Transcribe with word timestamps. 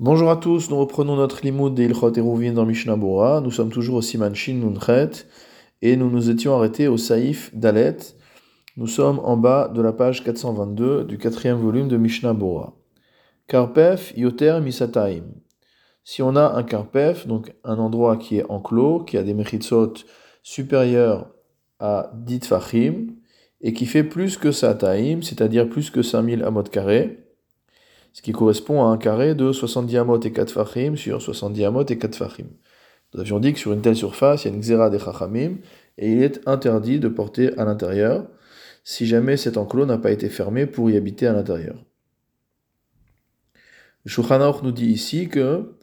Bonjour 0.00 0.28
à 0.28 0.36
tous, 0.36 0.70
nous 0.70 0.76
reprenons 0.76 1.14
notre 1.14 1.42
limoud 1.44 1.72
des 1.72 1.84
Ilchot 1.84 2.18
Eruvin 2.18 2.52
dans 2.52 2.66
Mishnah. 2.66 2.96
Nous 2.96 3.50
sommes 3.52 3.70
toujours 3.70 3.94
au 3.94 4.02
Siman 4.02 4.34
Shin 4.34 4.54
Nunchet 4.54 5.24
et 5.82 5.94
nous 5.94 6.10
nous 6.10 6.30
étions 6.30 6.56
arrêtés 6.56 6.88
au 6.88 6.96
Saïf 6.96 7.54
Dalet. 7.54 7.98
Nous 8.76 8.88
sommes 8.88 9.20
en 9.20 9.36
bas 9.36 9.68
de 9.68 9.80
la 9.80 9.92
page 9.92 10.24
422 10.24 11.04
du 11.04 11.16
quatrième 11.16 11.58
volume 11.58 11.86
de 11.86 11.96
Mishnah. 11.96 12.34
Karpef 13.46 14.12
Yoter 14.16 14.58
Misataim. 14.60 15.26
Si 16.02 16.22
on 16.22 16.34
a 16.34 16.54
un 16.56 16.64
Karpef, 16.64 17.28
donc 17.28 17.54
un 17.62 17.78
endroit 17.78 18.16
qui 18.16 18.38
est 18.38 18.50
enclos, 18.50 19.04
qui 19.04 19.16
a 19.16 19.22
des 19.22 19.32
mechitzot 19.32 19.94
supérieurs 20.42 21.30
à 21.78 22.10
10 22.16 22.40
fachim 22.40 23.14
et 23.60 23.72
qui 23.72 23.86
fait 23.86 24.02
plus 24.02 24.38
que 24.38 24.50
Sataim, 24.50 25.22
c'est-à-dire 25.22 25.68
plus 25.68 25.90
que 25.90 26.02
5000 26.02 26.42
amot 26.42 26.64
carrés, 26.64 27.23
ce 28.14 28.22
qui 28.22 28.32
correspond 28.32 28.84
à 28.84 28.86
un 28.86 28.96
carré 28.96 29.34
de 29.34 29.50
70 29.50 29.96
amot 29.96 30.20
et 30.20 30.32
4 30.32 30.50
fachim 30.52 30.94
sur 30.96 31.20
70 31.20 31.64
amot 31.64 31.84
et 31.84 31.98
4 31.98 32.14
fachim. 32.14 32.46
Nous 33.12 33.20
avions 33.20 33.40
dit 33.40 33.52
que 33.52 33.58
sur 33.58 33.72
une 33.72 33.82
telle 33.82 33.96
surface, 33.96 34.44
il 34.44 34.48
y 34.48 34.50
a 34.52 34.54
une 34.54 34.60
xéra 34.60 34.88
des 34.88 35.00
chachamim, 35.00 35.56
et 35.98 36.12
il 36.12 36.22
est 36.22 36.40
interdit 36.46 37.00
de 37.00 37.08
porter 37.08 37.58
à 37.58 37.64
l'intérieur, 37.64 38.28
si 38.84 39.06
jamais 39.06 39.36
cet 39.36 39.56
enclos 39.56 39.84
n'a 39.84 39.98
pas 39.98 40.12
été 40.12 40.28
fermé 40.28 40.66
pour 40.66 40.90
y 40.90 40.96
habiter 40.96 41.26
à 41.26 41.32
l'intérieur. 41.32 41.76
Le 44.04 44.62
nous 44.62 44.72
dit 44.72 44.90
ici 44.90 45.28
que 45.28 45.74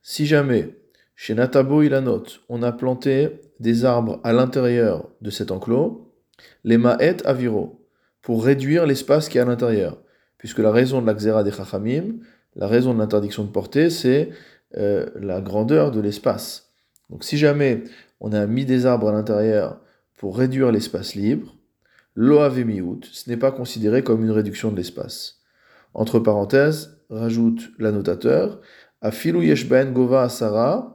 si 0.00 0.24
jamais, 0.24 0.78
chez 1.14 1.34
Natabo 1.34 1.82
Ilanot, 1.82 2.24
on 2.48 2.62
a 2.62 2.72
planté 2.72 3.40
des 3.60 3.84
arbres 3.84 4.20
à 4.24 4.32
l'intérieur 4.32 5.10
de 5.20 5.28
cet 5.30 5.50
enclos, 5.50 6.10
les 6.64 6.78
ma'et 6.78 7.26
aviro, 7.26 7.86
pour 8.22 8.44
réduire 8.44 8.86
l'espace 8.86 9.28
qui 9.28 9.36
est 9.36 9.42
à 9.42 9.44
l'intérieur 9.44 9.98
puisque 10.38 10.58
la 10.58 10.70
raison 10.70 11.00
de 11.00 11.06
la 11.06 11.14
xéra 11.14 11.44
des 11.44 11.52
chachamim, 11.52 12.16
la 12.54 12.66
raison 12.66 12.94
de 12.94 12.98
l'interdiction 12.98 13.44
de 13.44 13.50
porter, 13.50 13.90
c'est 13.90 14.30
euh, 14.76 15.06
la 15.20 15.40
grandeur 15.40 15.90
de 15.90 16.00
l'espace. 16.00 16.72
Donc 17.10 17.24
si 17.24 17.36
jamais 17.36 17.84
on 18.20 18.32
a 18.32 18.46
mis 18.46 18.64
des 18.64 18.86
arbres 18.86 19.08
à 19.08 19.12
l'intérieur 19.12 19.80
pour 20.16 20.36
réduire 20.36 20.72
l'espace 20.72 21.14
libre, 21.14 21.54
l'oavemiout, 22.14 23.00
ce 23.12 23.28
n'est 23.28 23.36
pas 23.36 23.52
considéré 23.52 24.02
comme 24.02 24.24
une 24.24 24.30
réduction 24.30 24.70
de 24.70 24.76
l'espace. 24.76 25.40
Entre 25.94 26.18
parenthèses, 26.18 26.98
rajoute 27.10 27.70
l'annotateur, 27.78 28.60
afilu 29.00 29.46
yeshben 29.46 29.92
gova 29.92 30.24
asara 30.24 30.94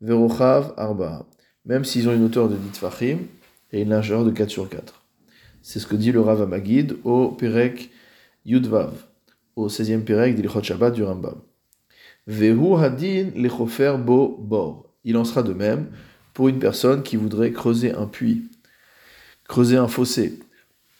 verochav 0.00 0.74
arba, 0.76 1.26
même 1.64 1.84
s'ils 1.84 2.08
ont 2.08 2.14
une 2.14 2.24
hauteur 2.24 2.48
de 2.48 2.56
10 2.56 2.78
fachim 2.78 3.18
et 3.70 3.82
une 3.82 3.90
largeur 3.90 4.24
de 4.24 4.30
4 4.30 4.50
sur 4.50 4.68
4. 4.68 5.02
C'est 5.62 5.78
ce 5.78 5.86
que 5.86 5.94
dit 5.94 6.10
le 6.10 6.20
Rav 6.20 6.42
Amagid 6.42 6.96
au 7.04 7.28
Perek 7.28 7.90
Yudvav, 8.44 8.92
au 9.56 9.68
16e 9.68 10.02
Pérec 10.02 10.34
d'Ilchot 10.34 10.62
Shabbat 10.62 10.94
du 10.94 11.02
Rambam. 11.02 11.40
Vehu 12.26 12.76
hadin 12.76 13.30
lechofer 13.36 13.96
bo 13.98 14.36
bor. 14.38 14.86
Il 15.04 15.16
en 15.16 15.24
sera 15.24 15.42
de 15.42 15.52
même 15.52 15.86
pour 16.34 16.48
une 16.48 16.58
personne 16.58 17.02
qui 17.02 17.16
voudrait 17.16 17.52
creuser 17.52 17.92
un 17.92 18.06
puits, 18.06 18.50
creuser 19.44 19.76
un 19.76 19.88
fossé 19.88 20.38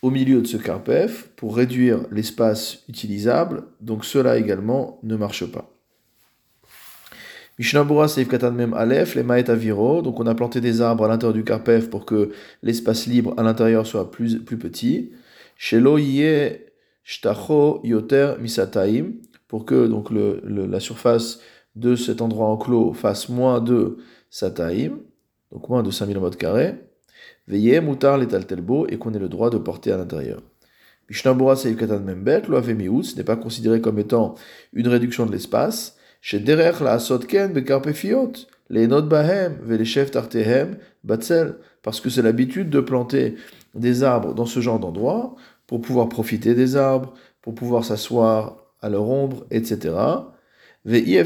au 0.02 0.10
milieu 0.10 0.40
de 0.40 0.46
ce 0.46 0.56
carpef 0.56 1.28
pour 1.36 1.56
réduire 1.56 2.00
l'espace 2.10 2.82
utilisable, 2.88 3.64
donc 3.80 4.04
cela 4.04 4.36
également 4.36 4.98
ne 5.04 5.16
marche 5.16 5.46
pas. 5.46 5.70
Mishnabura 7.58 8.08
Seif 8.08 8.28
Katan 8.28 8.50
Mem 8.50 8.74
Aleph, 8.74 9.14
les 9.14 9.22
Maet 9.22 9.48
Aviro, 9.48 10.02
donc 10.02 10.18
on 10.18 10.26
a 10.26 10.34
planté 10.34 10.60
des 10.60 10.80
arbres 10.80 11.04
à 11.04 11.08
l'intérieur 11.08 11.34
du 11.34 11.44
carpef 11.44 11.88
pour 11.88 12.04
que 12.04 12.32
l'espace 12.62 13.06
libre 13.06 13.34
à 13.36 13.42
l'intérieur 13.42 13.86
soit 13.86 14.10
plus, 14.10 14.40
plus 14.40 14.58
petit. 14.58 15.12
Chez 15.56 15.78
l'Oye 15.78 16.71
shtacho 17.04 17.80
yoter 17.84 18.34
misataim, 18.40 19.14
pour 19.48 19.64
que 19.64 19.86
donc 19.86 20.10
le, 20.10 20.40
la 20.44 20.80
surface 20.80 21.40
de 21.76 21.96
cet 21.96 22.20
endroit 22.20 22.48
enclos 22.48 22.92
fasse 22.94 23.28
moins 23.28 23.60
de 23.60 23.98
sataim, 24.30 24.98
donc 25.50 25.68
moins 25.68 25.82
de 25.82 25.90
5000 25.90 26.20
mètres 26.20 26.38
carrés, 26.38 26.74
veillez 27.46 27.80
mutar 27.80 28.18
letaltelbo, 28.18 28.86
et 28.88 28.98
qu'on 28.98 29.12
ait 29.12 29.18
le 29.18 29.28
droit 29.28 29.50
de 29.50 29.58
porter 29.58 29.92
à 29.92 29.96
l'intérieur. 29.96 30.42
Mishnabura 31.08 31.56
Katan 31.56 32.00
Membet, 32.00 32.42
lo 32.48 32.62
ce 32.62 33.16
n'est 33.16 33.24
pas 33.24 33.36
considéré 33.36 33.80
comme 33.80 33.98
étant 33.98 34.34
une 34.72 34.88
réduction 34.88 35.26
de 35.26 35.32
l'espace. 35.32 35.96
Chez 36.22 36.38
Derech 36.38 36.80
la 36.80 36.92
asotken 36.92 37.52
bekarpefiot, 37.52 38.32
les 38.70 38.86
not 38.86 39.02
bahem, 39.02 39.58
ve 39.62 39.84
chefs 39.84 40.12
tartehem, 40.12 40.78
batzel, 41.04 41.56
parce 41.82 42.00
que 42.00 42.08
c'est 42.08 42.22
l'habitude 42.22 42.70
de 42.70 42.80
planter 42.80 43.34
des 43.74 44.04
arbres 44.04 44.34
dans 44.34 44.46
ce 44.46 44.60
genre 44.60 44.78
d'endroit 44.78 45.34
pour 45.72 45.80
pouvoir 45.80 46.10
profiter 46.10 46.54
des 46.54 46.76
arbres, 46.76 47.14
pour 47.40 47.54
pouvoir 47.54 47.82
s'asseoir 47.82 48.58
à 48.82 48.90
leur 48.90 49.08
ombre, 49.08 49.46
etc. 49.50 49.94
Et 50.84 51.16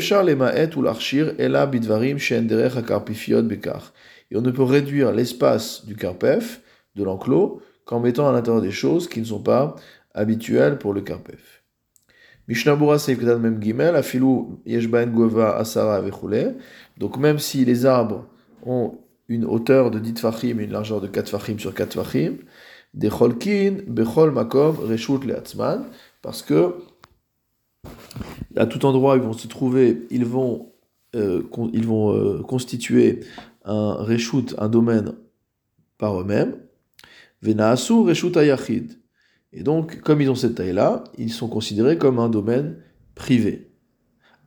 on 4.37 4.41
ne 4.41 4.51
peut 4.53 4.63
réduire 4.63 5.11
l'espace 5.11 5.85
du 5.85 5.97
carpef, 5.97 6.61
de 6.95 7.03
l'enclos, 7.03 7.61
qu'en 7.87 7.99
mettant 7.99 8.29
à 8.29 8.33
l'intérieur 8.33 8.63
des 8.63 8.71
choses 8.71 9.09
qui 9.09 9.19
ne 9.19 9.25
sont 9.25 9.43
pas 9.43 9.75
habituelles 10.15 10.79
pour 10.79 10.95
le 10.95 11.01
carpef. 11.01 11.65
Donc 16.99 17.17
même 17.19 17.41
si 17.41 17.65
les 17.65 17.85
arbres 17.85 18.27
ont 18.65 18.99
une 19.29 19.45
hauteur 19.45 19.91
de 19.91 19.99
10 19.99 20.21
fachim 20.21 20.61
et 20.61 20.65
une 20.65 20.71
largeur 20.71 21.01
de 21.01 21.09
4 21.09 21.31
fachim 21.31 21.59
sur 21.59 21.75
4 21.75 21.95
fachim, 21.95 22.35
des 22.97 23.11
cholkin, 23.11 23.79
bechol 23.87 24.33
makov, 24.33 24.81
reshut 24.81 25.25
leatzman, 25.25 25.85
parce 26.23 26.43
que 26.43 26.75
à 28.57 28.67
tout 28.67 28.85
endroit 28.85 29.15
où 29.15 29.17
ils 29.19 29.23
vont 29.23 29.33
se 29.33 29.47
trouver, 29.47 30.07
ils 30.11 30.25
vont, 30.25 30.73
euh, 31.15 31.43
ils 31.73 31.87
vont 31.87 32.13
euh, 32.13 32.43
constituer 32.43 33.21
un 33.65 33.93
reshut, 33.95 34.55
un 34.59 34.69
domaine 34.69 35.13
par 35.99 36.21
eux-mêmes. 36.21 36.57
Venaasu 37.43 37.93
reshut 38.03 38.37
ayachid. 38.37 38.99
Et 39.53 39.63
donc, 39.63 40.01
comme 40.01 40.21
ils 40.21 40.31
ont 40.31 40.35
cette 40.35 40.57
taille-là, 40.57 41.05
ils 41.19 41.33
sont 41.33 41.49
considérés 41.49 41.99
comme 41.99 42.19
un 42.19 42.29
domaine 42.29 42.79
privé. 43.15 43.71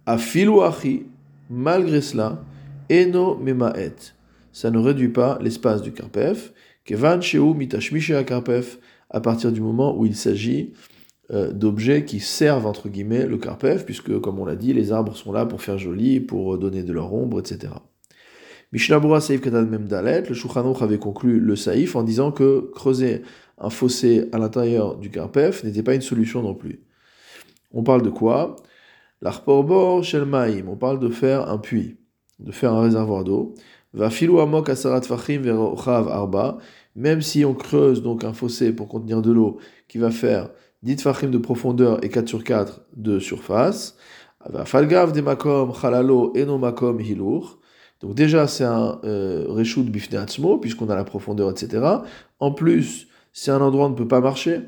Afilu 0.05 0.61
achi, 0.61 1.05
malgré 1.49 2.01
cela, 2.01 2.43
eno 2.91 3.35
memaet. 3.37 3.95
Ça 4.51 4.71
ne 4.71 4.79
réduit 4.79 5.09
pas 5.09 5.37
l'espace 5.41 5.81
du 5.81 5.91
karpef, 5.93 6.51
À 9.11 9.21
partir 9.21 9.51
du 9.51 9.61
moment 9.61 9.97
où 9.97 10.05
il 10.05 10.15
s'agit 10.15 10.73
euh, 11.31 11.51
d'objets 11.51 12.05
qui 12.05 12.19
servent 12.19 12.65
entre 12.65 12.89
guillemets 12.89 13.25
le 13.25 13.37
karpef, 13.37 13.85
puisque 13.85 14.19
comme 14.19 14.39
on 14.39 14.45
l'a 14.45 14.55
dit, 14.55 14.73
les 14.73 14.91
arbres 14.91 15.15
sont 15.15 15.31
là 15.31 15.45
pour 15.45 15.61
faire 15.61 15.77
joli, 15.77 16.19
pour 16.19 16.57
donner 16.57 16.83
de 16.83 16.93
leur 16.93 17.13
ombre, 17.13 17.39
etc. 17.39 17.73
Mishnabura 18.71 19.19
Saïf 19.19 19.41
Katan 19.41 19.65
Memdalet, 19.65 20.23
le 20.29 20.35
Shulchan 20.35 20.73
avait 20.73 20.99
conclu 20.99 21.39
le 21.39 21.55
Saïf 21.55 21.95
en 21.95 22.03
disant 22.03 22.31
que 22.31 22.69
creuser 22.75 23.23
un 23.57 23.69
fossé 23.69 24.29
à 24.31 24.37
l'intérieur 24.37 24.97
du 24.97 25.09
karpef 25.09 25.63
n'était 25.63 25.83
pas 25.83 25.95
une 25.95 26.01
solution 26.01 26.43
non 26.43 26.53
plus. 26.53 26.83
On 27.71 27.83
parle 27.83 28.03
de 28.03 28.09
quoi? 28.09 28.55
L'Arporbor 29.21 30.03
Shelmaim, 30.03 30.67
on 30.67 30.77
parle 30.77 30.99
de 30.99 31.09
faire 31.09 31.49
un 31.49 31.57
puits, 31.57 31.97
de 32.39 32.51
faire 32.51 32.73
un 32.73 32.81
réservoir 32.81 33.23
d'eau. 33.23 33.53
Même 36.95 37.21
si 37.21 37.45
on 37.45 37.53
creuse 37.53 38.03
donc 38.03 38.23
un 38.23 38.33
fossé 38.33 38.71
pour 38.71 38.87
contenir 38.87 39.21
de 39.21 39.31
l'eau 39.31 39.57
qui 39.87 39.97
va 39.97 40.11
faire 40.11 40.49
10 40.83 41.01
fachim 41.01 41.29
de 41.29 41.37
profondeur 41.37 42.03
et 42.03 42.09
4 42.09 42.27
sur 42.27 42.43
4 42.43 42.81
de 42.95 43.19
surface, 43.19 43.97
falgav 44.65 45.11
de 45.11 45.21
makom 45.21 45.73
chalalo 45.73 46.31
eno 46.35 46.57
makom 46.57 46.99
hilur. 46.99 47.59
Donc 48.01 48.15
déjà 48.15 48.47
c'est 48.47 48.63
un 48.63 48.99
euh, 49.03 49.63
bifne 49.83 50.15
atzmo, 50.17 50.57
puisqu'on 50.57 50.89
a 50.89 50.95
la 50.95 51.03
profondeur, 51.03 51.49
etc. 51.49 51.85
En 52.39 52.51
plus, 52.51 53.07
c'est 53.33 53.51
un 53.51 53.59
endroit 53.59 53.85
où 53.85 53.87
on 53.87 53.91
ne 53.91 53.95
peut 53.95 54.07
pas 54.07 54.21
marcher, 54.21 54.61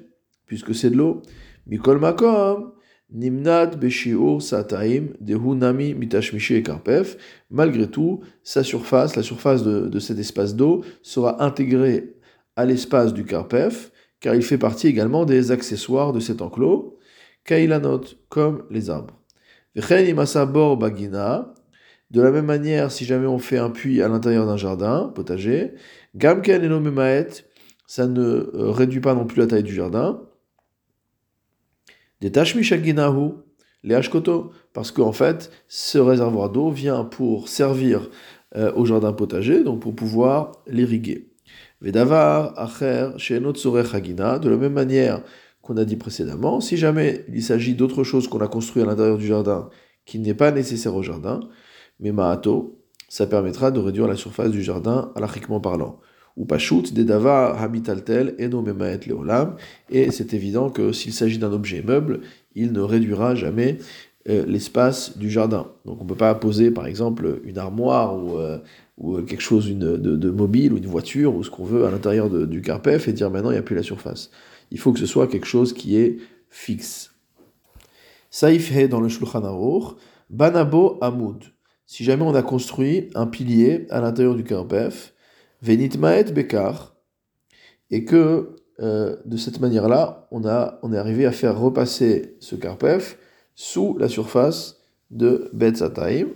puisque 0.45 0.75
c'est 0.75 0.89
de 0.89 0.97
l'eau. 0.97 1.21
Mikol 1.67 1.99
makom, 1.99 2.71
nimnat 3.11 3.77
beshiur 3.81 4.41
sataim 4.41 5.13
dehunami 5.19 5.93
mitashmishi 5.93 6.63
karpef. 6.63 7.17
Malgré 7.49 7.87
tout, 7.87 8.21
sa 8.43 8.63
surface, 8.63 9.15
la 9.15 9.23
surface 9.23 9.63
de, 9.63 9.99
cet 9.99 10.19
espace 10.19 10.55
d'eau, 10.55 10.83
sera 11.01 11.43
intégrée 11.43 12.15
à 12.55 12.65
l'espace 12.65 13.13
du 13.13 13.25
carpef, 13.25 13.91
car 14.19 14.35
il 14.35 14.43
fait 14.43 14.57
partie 14.57 14.87
également 14.87 15.25
des 15.25 15.51
accessoires 15.51 16.13
de 16.13 16.19
cet 16.19 16.41
enclos, 16.41 16.97
kailanot, 17.45 18.01
comme 18.29 18.63
les 18.69 18.89
arbres. 18.89 19.19
bagina, 19.75 21.53
de 22.11 22.21
la 22.21 22.31
même 22.31 22.45
manière, 22.45 22.91
si 22.91 23.05
jamais 23.05 23.27
on 23.27 23.39
fait 23.39 23.57
un 23.57 23.69
puits 23.69 24.01
à 24.01 24.09
l'intérieur 24.09 24.45
d'un 24.45 24.57
jardin, 24.57 25.11
potager, 25.15 25.73
gamken 26.15 26.63
et 26.63 27.27
ça 27.87 28.07
ne 28.07 28.21
euh, 28.21 28.71
réduit 28.71 29.01
pas 29.01 29.13
non 29.13 29.25
plus 29.25 29.39
la 29.39 29.47
taille 29.47 29.63
du 29.63 29.73
jardin. 29.73 30.21
Des 32.21 32.31
tashmishaginahu, 32.31 33.33
les 33.83 33.95
hashkoto, 33.95 34.51
parce 34.73 34.91
qu'en 34.91 35.11
fait, 35.11 35.51
ce 35.67 35.97
réservoir 35.97 36.49
d'eau 36.51 36.69
vient 36.69 37.03
pour 37.03 37.49
servir 37.49 38.09
euh, 38.55 38.71
au 38.75 38.85
jardin 38.85 39.11
potager, 39.11 39.63
donc 39.63 39.81
pour 39.81 39.95
pouvoir 39.95 40.51
l'irriguer. 40.67 41.31
Vedavar, 41.81 42.53
Acher, 42.59 43.09
Hagina, 43.93 44.37
de 44.37 44.49
la 44.49 44.57
même 44.57 44.73
manière 44.73 45.23
qu'on 45.63 45.77
a 45.77 45.85
dit 45.85 45.95
précédemment, 45.95 46.61
si 46.61 46.77
jamais 46.77 47.25
il 47.33 47.41
s'agit 47.41 47.73
d'autre 47.73 48.03
chose 48.03 48.27
qu'on 48.27 48.39
a 48.39 48.47
construit 48.47 48.83
à 48.83 48.85
l'intérieur 48.85 49.17
du 49.17 49.25
jardin 49.25 49.69
qui 50.05 50.19
n'est 50.19 50.35
pas 50.35 50.51
nécessaire 50.51 50.95
au 50.95 51.01
jardin, 51.01 51.39
mais 51.99 52.11
Maato, 52.11 52.79
ça 53.09 53.25
permettra 53.25 53.71
de 53.71 53.79
réduire 53.79 54.07
la 54.07 54.15
surface 54.15 54.51
du 54.51 54.61
jardin 54.61 55.11
alachiquement 55.15 55.59
parlant. 55.59 55.99
Ou 56.37 56.45
Pashut, 56.45 56.93
Dedava, 56.93 57.57
Hamitaltel, 57.59 58.35
Eno 58.39 58.61
Memaet 58.61 59.01
Leolam, 59.07 59.55
et 59.89 60.11
c'est 60.11 60.33
évident 60.33 60.69
que 60.69 60.91
s'il 60.91 61.13
s'agit 61.13 61.37
d'un 61.37 61.51
objet 61.51 61.83
meuble, 61.85 62.21
il 62.55 62.71
ne 62.71 62.81
réduira 62.81 63.35
jamais 63.35 63.77
euh, 64.29 64.45
l'espace 64.45 65.17
du 65.17 65.29
jardin. 65.29 65.67
Donc 65.85 65.99
on 65.99 66.03
ne 66.03 66.09
peut 66.09 66.15
pas 66.15 66.35
poser 66.35 66.69
par 66.69 66.85
exemple 66.85 67.41
une 67.43 67.57
armoire 67.57 68.15
ou, 68.15 68.37
euh, 68.37 68.59
ou 68.97 69.21
quelque 69.23 69.41
chose 69.41 69.67
de, 69.75 69.97
de, 69.97 70.29
mobile 70.29 70.73
ou 70.73 70.77
une 70.77 70.85
voiture 70.85 71.35
ou 71.35 71.43
ce 71.43 71.49
qu'on 71.49 71.63
veut 71.63 71.85
à 71.85 71.91
l'intérieur 71.91 72.29
du 72.29 72.61
carpef 72.61 73.07
et 73.07 73.13
dire 73.13 73.31
maintenant 73.31 73.49
il 73.49 73.53
n'y 73.53 73.59
a 73.59 73.63
plus 73.63 73.75
la 73.75 73.83
surface. 73.83 74.29
Il 74.69 74.79
faut 74.79 74.93
que 74.93 74.99
ce 74.99 75.07
soit 75.07 75.27
quelque 75.27 75.47
chose 75.47 75.73
qui 75.73 75.97
est 75.97 76.17
fixe. 76.49 77.15
Saif 78.29 78.71
He 78.71 78.87
dans 78.87 79.01
le 79.01 79.09
Shulchan 79.09 79.43
Aruch, 79.43 79.95
Banabo 80.29 80.99
Amud. 81.01 81.43
Si 81.87 82.03
jamais 82.03 82.23
on 82.23 82.35
a 82.35 82.43
construit 82.43 83.09
un 83.15 83.25
pilier 83.25 83.87
à 83.89 83.99
l'intérieur 84.01 84.35
du 84.35 84.43
carpef, 84.43 85.13
Venitmaet 85.61 86.31
Bekar, 86.33 86.95
et 87.89 88.05
que 88.05 88.55
euh, 88.79 89.17
de 89.25 89.37
cette 89.37 89.59
manière-là, 89.59 90.27
on, 90.31 90.43
on 90.43 90.93
est 90.93 90.97
arrivé 90.97 91.25
à 91.25 91.31
faire 91.31 91.59
repasser 91.59 92.35
ce 92.39 92.55
carpef 92.55 93.17
sous 93.55 93.97
la 93.97 94.09
surface 94.09 94.77
de 95.11 95.49
Betzataim, 95.53 96.27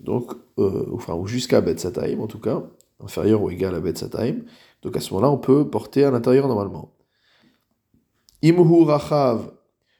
donc, 0.00 0.32
euh, 0.58 0.86
enfin, 0.92 1.14
ou 1.14 1.26
jusqu'à 1.26 1.60
Betzataim 1.60 2.18
en 2.20 2.26
tout 2.26 2.40
cas, 2.40 2.62
inférieur 3.00 3.42
ou 3.42 3.50
égal 3.50 3.74
à 3.74 3.80
Betzataim. 3.80 4.40
Donc 4.82 4.96
à 4.96 5.00
ce 5.00 5.14
moment-là, 5.14 5.30
on 5.30 5.38
peut 5.38 5.68
porter 5.68 6.04
à 6.04 6.10
l'intérieur 6.10 6.48
normalement. 6.48 6.92
Imhu 8.42 8.82
Rachav 8.82 9.52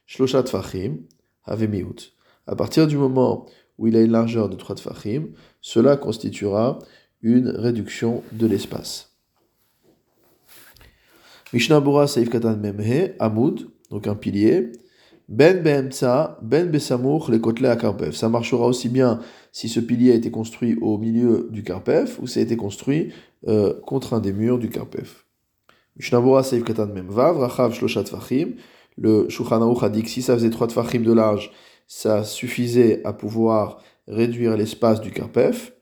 Shloshat 0.06 0.46
Fachim. 0.46 0.98
À 1.44 2.56
partir 2.56 2.86
du 2.86 2.96
moment 2.96 3.46
où 3.78 3.86
il 3.86 3.96
a 3.96 4.00
une 4.00 4.12
largeur 4.12 4.48
de 4.48 4.56
3 4.56 4.76
Tfachim, 4.76 5.28
cela 5.60 5.96
constituera 5.96 6.78
une 7.22 7.48
réduction 7.48 8.22
de 8.32 8.46
l'espace. 8.46 9.12
Mishnah 11.52 11.80
Bora 11.80 12.06
Saif 12.06 12.30
Katan 12.30 12.56
Memhe, 12.56 13.12
Amud, 13.18 13.68
donc 13.90 14.06
un 14.06 14.14
pilier. 14.14 14.72
Ben 15.28 15.62
Behemtsa, 15.62 16.38
Ben 16.42 16.70
Besamour, 16.70 17.30
les 17.30 17.40
côtelets 17.40 17.68
à 17.68 17.76
Karpef. 17.76 18.14
Ça 18.14 18.28
marchera 18.28 18.66
aussi 18.66 18.88
bien 18.88 19.20
si 19.52 19.68
ce 19.68 19.80
pilier 19.80 20.12
a 20.12 20.14
été 20.14 20.30
construit 20.30 20.76
au 20.80 20.98
milieu 20.98 21.48
du 21.50 21.62
Karpef 21.62 22.18
ou 22.20 22.26
ça 22.26 22.40
a 22.40 22.42
été 22.42 22.56
construit 22.56 23.12
euh, 23.48 23.74
contre 23.86 24.14
un 24.14 24.20
des 24.20 24.32
murs 24.32 24.58
du 24.58 24.68
Karpef. 24.68 25.26
Mishnah 25.96 26.20
Bora 26.20 26.42
Saif 26.42 26.64
Katan 26.64 26.86
Memvav, 26.86 27.38
Rachav 27.38 27.74
Shloshat 27.74 28.04
Fachim. 28.04 28.54
Le 28.98 29.28
Shulchan 29.28 29.74
a 29.74 29.88
dit 29.88 30.02
que 30.02 30.08
si 30.08 30.22
ça 30.22 30.34
faisait 30.34 30.50
3 30.50 30.68
Tfachim 30.68 31.00
de 31.00 31.12
large, 31.12 31.50
ça 31.86 32.24
suffisait 32.24 33.02
à 33.04 33.12
pouvoir 33.12 33.82
réduire 34.08 34.56
l'espace 34.56 35.00
du 35.00 35.10
Karpef. 35.10 35.72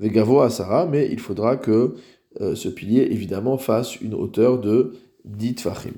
Vegavo 0.00 0.40
à 0.40 0.50
Sarah, 0.50 0.86
mais 0.86 1.08
il 1.10 1.20
faudra 1.20 1.56
que 1.56 1.94
euh, 2.40 2.54
ce 2.54 2.68
pilier, 2.68 3.08
évidemment, 3.10 3.58
fasse 3.58 4.00
une 4.00 4.14
hauteur 4.14 4.60
de 4.60 4.94
10 5.24 5.54
Tfachim. 5.56 5.94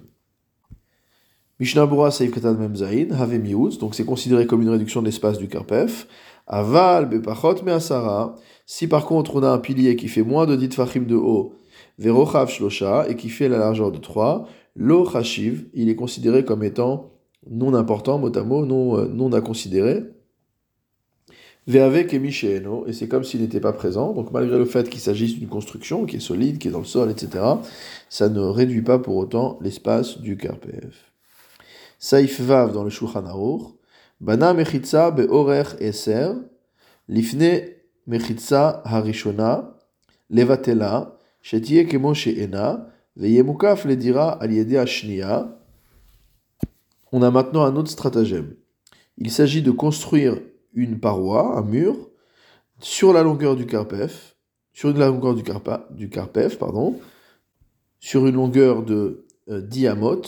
Mishnah 1.58 1.88
Saif 2.10 2.32
Katan 2.32 2.54
Memzaïn, 2.54 3.12
Have 3.12 3.78
donc 3.78 3.94
c'est 3.94 4.04
considéré 4.04 4.46
comme 4.46 4.60
une 4.60 4.68
réduction 4.68 5.00
de 5.00 5.06
l'espace 5.06 5.38
du 5.38 5.48
Karpef. 5.48 6.06
Aval 6.46 7.08
Bepachot 7.08 7.62
Measara, 7.64 8.34
si 8.66 8.86
par 8.86 9.06
contre 9.06 9.36
on 9.36 9.42
a 9.42 9.48
un 9.48 9.58
pilier 9.58 9.96
qui 9.96 10.08
fait 10.08 10.22
moins 10.22 10.44
de 10.44 10.54
10 10.54 10.68
Tfachim 10.68 11.06
de 11.06 11.16
haut, 11.16 11.54
Verochav 11.98 12.50
Shlosha, 12.50 13.08
et 13.08 13.16
qui 13.16 13.30
fait 13.30 13.48
la 13.48 13.58
largeur 13.58 13.90
de 13.90 13.98
3, 13.98 14.46
Lo 14.76 15.08
il 15.72 15.88
est 15.88 15.96
considéré 15.96 16.44
comme 16.44 16.62
étant 16.62 17.10
non 17.48 17.74
important, 17.74 18.18
mot 18.18 18.36
à 18.36 18.42
mot, 18.42 18.66
non, 18.66 18.98
euh, 18.98 19.06
non 19.08 19.32
à 19.32 19.40
considérer. 19.40 20.02
Ve'avek 21.66 22.14
et 22.14 22.92
c'est 22.92 23.08
comme 23.08 23.24
s'il 23.24 23.40
n'était 23.40 23.60
pas 23.60 23.72
présent. 23.72 24.12
Donc 24.12 24.30
malgré 24.30 24.56
le 24.56 24.64
fait 24.64 24.88
qu'il 24.88 25.00
s'agisse 25.00 25.36
d'une 25.36 25.48
construction 25.48 26.06
qui 26.06 26.16
est 26.16 26.20
solide, 26.20 26.58
qui 26.58 26.68
est 26.68 26.70
dans 26.70 26.78
le 26.78 26.84
sol, 26.84 27.10
etc., 27.10 27.44
ça 28.08 28.28
ne 28.28 28.40
réduit 28.40 28.82
pas 28.82 29.00
pour 29.00 29.16
autant 29.16 29.58
l'espace 29.60 30.18
du 30.18 30.36
Karpef. 30.36 31.12
Saif 31.98 32.40
Vav 32.40 32.72
dans 32.72 32.84
le 32.84 32.90
Shulchan 32.90 33.24
Bana 34.20 34.54
Mechitza 34.54 35.10
be'orer 35.10 35.64
eser, 35.80 36.32
lifne 37.08 37.62
Mechitza 38.06 38.82
harishona, 38.84 39.76
levatela, 40.30 41.18
shetie 41.42 41.84
kemo 41.86 42.14
she'ena, 42.14 42.86
ve'yemukaf 43.16 43.84
le 43.86 43.96
dira 43.96 44.30
al 44.40 44.76
ashnia. 44.76 45.58
On 47.10 47.22
a 47.22 47.30
maintenant 47.30 47.64
un 47.64 47.74
autre 47.74 47.90
stratagème. 47.90 48.54
Il 49.18 49.30
s'agit 49.30 49.62
de 49.62 49.70
construire 49.70 50.38
une 50.76 51.00
paroi, 51.00 51.58
un 51.58 51.62
mur, 51.62 51.96
sur 52.78 53.12
la 53.12 53.22
longueur 53.22 53.56
du 53.56 53.66
carpef, 53.66 54.36
sur 54.72 54.92
la 54.92 55.08
longueur 55.08 55.34
du, 55.34 55.42
carpa, 55.42 55.88
du 55.90 56.10
carpef, 56.10 56.58
pardon, 56.58 57.00
sur 57.98 58.26
une 58.26 58.36
longueur 58.36 58.82
de 58.84 59.26
euh, 59.48 59.62
diamot, 59.62 60.22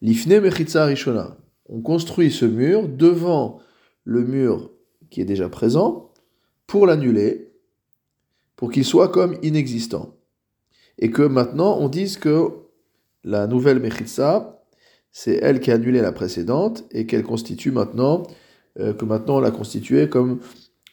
l'ifne 0.00 0.40
mechitza 0.40 0.86
rishona. 0.86 1.36
On 1.66 1.82
construit 1.82 2.30
ce 2.30 2.44
mur 2.44 2.88
devant 2.88 3.58
le 4.04 4.22
mur 4.22 4.70
qui 5.10 5.20
est 5.20 5.26
déjà 5.26 5.48
présent 5.48 6.12
pour 6.66 6.86
l'annuler, 6.86 7.52
pour 8.54 8.70
qu'il 8.70 8.84
soit 8.84 9.08
comme 9.08 9.36
inexistant. 9.42 10.16
Et 10.98 11.10
que 11.10 11.22
maintenant 11.22 11.76
on 11.80 11.88
dise 11.88 12.16
que 12.16 12.50
la 13.24 13.48
nouvelle 13.48 13.80
mechitza, 13.80 14.64
c'est 15.10 15.38
elle 15.42 15.60
qui 15.60 15.72
a 15.72 15.74
annulé 15.74 16.00
la 16.00 16.12
précédente 16.12 16.84
et 16.92 17.06
qu'elle 17.06 17.24
constitue 17.24 17.72
maintenant 17.72 18.22
que 18.78 19.04
maintenant 19.04 19.36
on 19.36 19.40
l'a 19.40 19.50
constitué 19.50 20.08
comme 20.08 20.40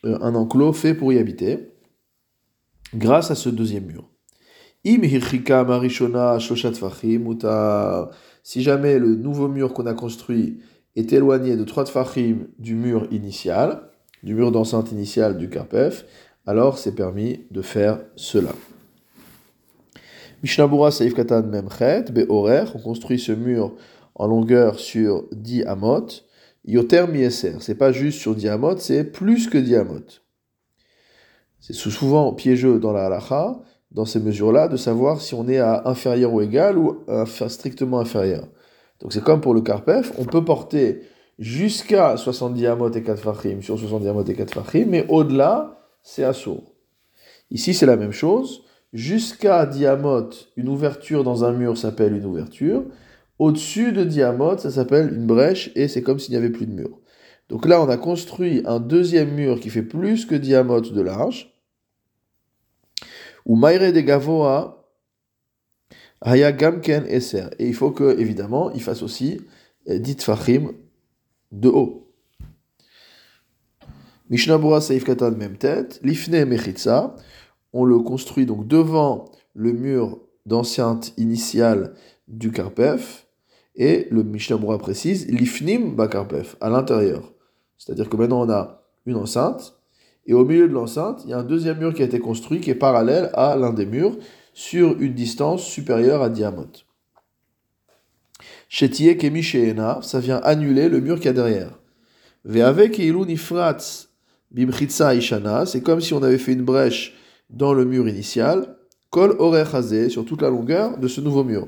euh, 0.06 0.18
un 0.22 0.36
enclos 0.36 0.74
fait 0.74 0.94
pour 0.94 1.12
y 1.12 1.18
habiter, 1.18 1.74
grâce 2.96 3.32
à 3.32 3.36
ce 3.36 3.50
deuxième 3.50 3.86
mur. 3.86 4.10
Si 8.44 8.62
jamais 8.62 8.98
le 8.98 9.16
nouveau 9.16 9.48
mur 9.50 9.74
qu'on 9.74 9.86
a 9.86 9.94
construit 9.94 10.60
est 10.96 11.12
éloigné 11.12 11.58
de 11.58 11.64
3 11.66 11.86
tfachim 11.86 12.48
du 12.58 12.76
mur 12.76 13.08
initial, 13.12 13.90
du 14.24 14.34
mur 14.34 14.52
d'enceinte 14.52 14.92
initial 14.92 15.38
du 15.38 15.50
Karpef, 15.50 16.06
alors 16.46 16.78
c'est 16.78 16.96
permis 16.96 17.46
de 17.52 17.62
faire 17.62 18.00
cela. 18.16 18.54
Mishnabura 20.42 20.92
Saif 20.92 21.14
Katan 21.14 21.44
Memchet, 21.44 22.06
horaire, 22.30 22.72
on 22.76 22.80
construit 22.80 23.20
ce 23.20 23.34
mur 23.34 23.74
en 24.16 24.28
longueur 24.28 24.80
sur 24.80 25.26
10 25.34 25.64
amot, 25.64 26.08
Yoter 26.70 27.08
Mieser. 27.08 27.56
C'est 27.60 27.76
pas 27.76 27.92
juste 27.92 28.20
sur 28.20 28.36
Diamot, 28.36 28.78
c'est 28.78 29.04
plus 29.04 29.48
que 29.48 29.58
Diamot. 29.58 30.06
C'est 31.60 31.74
souvent 31.74 32.32
piégeux 32.34 32.80
dans 32.80 32.94
la 32.94 33.08
halacha, 33.08 33.60
dans 33.92 34.06
ces 34.06 34.20
mesures-là, 34.20 34.68
de 34.68 34.78
savoir 34.78 35.20
si 35.20 35.34
on 35.34 35.48
est 35.48 35.58
à 35.58 35.82
inférieur 35.86 36.34
ou 36.34 36.42
égal 36.42 36.78
ou 36.78 37.04
strictement 37.26 38.00
inférieur. 38.00 38.48
Donc 39.02 39.14
c'est 39.14 39.24
comme 39.24 39.42
pour 39.42 39.54
le 39.54 39.62
Karpef, 39.62 40.14
on 40.18 40.26
peut 40.26 40.46
porter 40.46 41.02
jusqu'à 41.40 42.18
60 42.18 42.54
diamot 42.54 42.92
et 42.92 43.02
4 43.02 43.20
fachim 43.20 43.62
sur 43.62 43.80
60 43.80 44.02
diamot 44.02 44.24
et 44.26 44.36
4 44.36 44.54
fachim, 44.54 44.86
mais 44.90 45.06
au-delà, 45.10 45.82
c'est 46.04 46.24
assourd. 46.24 46.76
Ici, 47.50 47.74
c'est 47.74 47.86
la 47.86 47.96
même 47.98 48.12
chose. 48.12 48.64
Jusqu'à 48.94 49.66
diamot, 49.66 50.30
une 50.56 50.70
ouverture 50.70 51.24
dans 51.24 51.44
un 51.46 51.52
mur 51.52 51.78
s'appelle 51.78 52.16
une 52.16 52.26
ouverture. 52.26 52.84
Au-dessus 53.40 53.94
de 53.94 54.04
diamot, 54.04 54.58
ça 54.58 54.70
s'appelle 54.70 55.14
une 55.14 55.26
brèche 55.26 55.72
et 55.76 55.88
c'est 55.88 56.02
comme 56.02 56.20
s'il 56.20 56.32
n'y 56.32 56.38
avait 56.38 56.50
plus 56.50 56.66
de 56.66 56.74
mur. 56.74 57.00
Donc 57.48 57.66
là, 57.66 57.82
on 57.82 57.90
a 57.90 57.98
construit 57.98 58.62
un 58.66 58.80
deuxième 58.80 59.34
mur 59.34 59.60
qui 59.60 59.70
fait 59.70 59.82
plus 59.82 60.26
que 60.26 60.36
diamot 60.36 60.82
de 60.82 61.02
large. 61.02 61.56
Ou 63.46 63.56
maire 63.56 63.94
de 63.94 64.02
gavoa 64.02 64.86
haya 66.22 66.52
gamken 66.52 67.06
eser. 67.08 67.46
Et 67.58 67.68
il 67.68 67.74
faut 67.74 67.92
que, 67.92 68.20
évidemment, 68.20 68.72
il 68.72 68.82
fasse 68.82 69.02
aussi 69.02 69.42
eh, 69.86 70.00
dit 70.00 70.18
fachim 70.20 70.74
de 71.52 71.70
haut. 71.70 72.12
Mishnabura 74.30 74.82
Saif 74.82 75.06
Katan, 75.06 75.32
même 75.32 75.58
tête. 75.58 76.00
Lifne 76.04 76.46
Mechitza. 76.46 77.16
On 77.74 77.86
le 77.86 78.00
construit 78.00 78.46
donc 78.46 78.68
devant 78.68 79.26
le 79.56 79.72
mur 79.72 80.20
d'enceinte 80.46 81.14
initiale 81.18 81.96
du 82.28 82.52
Karpef. 82.52 83.29
Et 83.76 84.08
le 84.12 84.24
Mishnah 84.24 84.58
précise, 84.78 85.28
l'ifnim 85.28 85.96
bakarpef, 85.96 86.56
à 86.60 86.70
l'intérieur. 86.70 87.34
C'est-à-dire 87.78 88.10
que 88.10 88.18
maintenant 88.18 88.46
on 88.46 88.50
a 88.50 88.84
une 89.06 89.16
enceinte, 89.16 89.80
et 90.26 90.34
au 90.34 90.46
milieu 90.46 90.68
de 90.68 90.74
l'enceinte, 90.74 91.22
il 91.24 91.32
y 91.32 91.34
a 91.34 91.40
un 91.40 91.44
deuxième 91.44 91.80
mur 91.80 91.94
qui 91.94 92.02
a 92.02 92.06
été 92.06 92.20
construit, 92.20 92.60
qui 92.60 92.70
est 92.70 92.76
parallèle 92.76 93.32
à 93.34 93.56
l'un 93.56 93.74
des 93.74 93.86
murs, 93.86 94.16
sur 94.54 95.00
une 95.00 95.14
distance 95.14 95.64
supérieure 95.64 96.22
à 96.22 96.30
diamot. 96.30 96.68
Shetie 98.68 99.18
kemi 99.18 99.44
ça 99.44 100.20
vient 100.20 100.42
annuler 100.44 100.90
le 100.90 101.00
mur 101.00 101.16
qu'il 101.16 101.26
y 101.26 101.30
a 101.30 101.34
derrière. 101.34 101.80
Ve'avek 102.46 103.00
nifratz 103.00 104.10
bimchitza 104.52 105.16
ishana, 105.16 105.66
c'est 105.66 105.82
comme 105.82 106.02
si 106.02 106.14
on 106.14 106.22
avait 106.22 106.38
fait 106.38 106.54
une 106.54 106.64
brèche 106.64 107.16
dans 107.50 107.74
le 107.74 107.86
mur 107.86 108.08
initial, 108.08 108.76
kol 109.10 109.36
orechazé, 109.40 110.10
sur 110.10 110.26
toute 110.26 110.42
la 110.42 110.50
longueur 110.50 110.98
de 110.98 111.08
ce 111.08 111.22
nouveau 111.22 111.44
mur. 111.44 111.68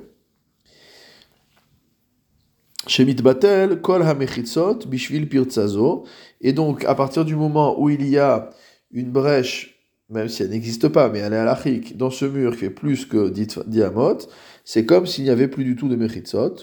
Shemit 2.87 3.15
Batel, 3.15 3.79
Kol 3.81 4.01
Hamechitzot, 4.01 4.87
Bishvil 4.87 5.29
Pirtzazo. 5.29 6.03
Et 6.41 6.51
donc, 6.51 6.83
à 6.85 6.95
partir 6.95 7.25
du 7.25 7.35
moment 7.35 7.79
où 7.79 7.89
il 7.89 8.07
y 8.07 8.17
a 8.17 8.49
une 8.91 9.11
brèche, 9.11 9.79
même 10.09 10.27
si 10.27 10.43
elle 10.43 10.49
n'existe 10.49 10.89
pas, 10.89 11.09
mais 11.09 11.19
elle 11.19 11.33
est 11.33 11.37
à 11.37 11.45
l'achik, 11.45 11.95
dans 11.95 12.09
ce 12.09 12.25
mur 12.25 12.51
qui 12.53 12.57
fait 12.57 12.69
plus 12.69 13.05
que 13.05 13.29
diamot, 13.67 14.17
c'est 14.65 14.85
comme 14.85 15.05
s'il 15.05 15.23
n'y 15.23 15.29
avait 15.29 15.47
plus 15.47 15.63
du 15.63 15.75
tout 15.75 15.87
de 15.87 15.95
Mechitzot. 15.95 16.55